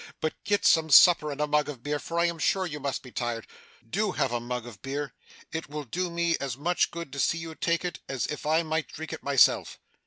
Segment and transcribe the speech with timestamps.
[0.19, 3.03] But get some supper and a mug of beer, for I am sure you must
[3.03, 3.45] be tired.
[3.87, 5.13] Do have a mug of beer.
[5.51, 8.63] It will do me as much good to see you take it as if I
[8.63, 9.79] might drink it myself.